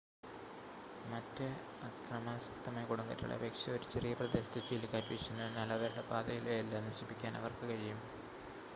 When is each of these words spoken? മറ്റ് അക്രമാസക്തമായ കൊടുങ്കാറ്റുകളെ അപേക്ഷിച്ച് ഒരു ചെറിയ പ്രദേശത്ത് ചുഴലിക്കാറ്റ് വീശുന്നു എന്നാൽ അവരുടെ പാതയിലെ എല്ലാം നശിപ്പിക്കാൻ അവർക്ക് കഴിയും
മറ്റ് 1.11 1.47
അക്രമാസക്തമായ 1.87 2.85
കൊടുങ്കാറ്റുകളെ 2.85 3.35
അപേക്ഷിച്ച് 3.35 3.71
ഒരു 3.71 3.91
ചെറിയ 3.93 4.13
പ്രദേശത്ത് 4.13 4.65
ചുഴലിക്കാറ്റ് 4.67 5.11
വീശുന്നു 5.11 5.43
എന്നാൽ 5.43 5.73
അവരുടെ 5.77 6.05
പാതയിലെ 6.09 6.55
എല്ലാം 6.59 6.87
നശിപ്പിക്കാൻ 6.89 7.35
അവർക്ക് 7.37 7.67
കഴിയും 7.69 8.01